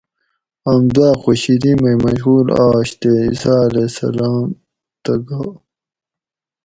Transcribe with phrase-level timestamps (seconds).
[0.71, 4.45] آم دُواۤ خوشیلی مئ مشغول آش تے عیسٰی علیہ السلام
[5.03, 5.41] تہ گا